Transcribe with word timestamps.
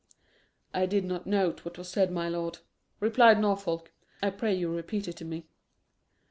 "I 0.73 0.87
did 0.87 1.05
not 1.05 1.27
note 1.27 1.63
what 1.63 1.77
was 1.77 1.89
said, 1.89 2.11
my 2.11 2.27
lord," 2.27 2.57
replied 2.99 3.39
Norfolk; 3.39 3.91
"I 4.23 4.31
pray 4.31 4.51
you 4.55 4.67
repeat 4.75 5.07
it 5.07 5.15
to 5.17 5.25
me." 5.25 5.45